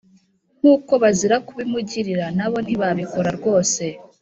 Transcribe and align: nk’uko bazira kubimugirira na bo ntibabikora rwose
nk’uko 0.59 0.91
bazira 1.03 1.35
kubimugirira 1.47 2.25
na 2.37 2.47
bo 2.51 2.57
ntibabikora 2.65 3.29
rwose 3.37 3.83